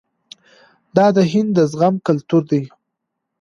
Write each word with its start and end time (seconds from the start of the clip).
دا 0.95 1.05
د 1.15 1.17
هند 1.31 1.49
د 1.57 1.59
زغم 1.71 1.95
کلتور 2.07 2.43
دی. 2.51 2.63